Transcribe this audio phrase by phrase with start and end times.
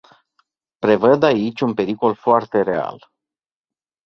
[0.79, 3.11] Prevăd aici un pericol foarte real.